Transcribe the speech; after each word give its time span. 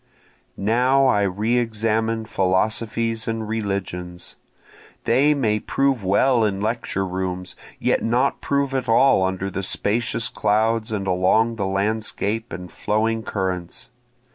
Now 0.57 1.05
I 1.05 1.21
re 1.21 1.59
examine 1.59 2.25
philosophies 2.25 3.27
and 3.27 3.47
religions, 3.47 4.35
They 5.03 5.35
may 5.35 5.59
prove 5.59 6.03
well 6.03 6.43
in 6.43 6.59
lecture 6.59 7.05
rooms, 7.05 7.55
yet 7.79 8.01
not 8.01 8.41
prove 8.41 8.73
at 8.73 8.89
all 8.89 9.21
under 9.23 9.51
the 9.51 9.61
spacious 9.61 10.27
clouds 10.27 10.91
and 10.91 11.05
along 11.05 11.57
the 11.57 11.67
landscape 11.67 12.51
and 12.51 12.71
flowing 12.71 13.21
currents. 13.21 13.89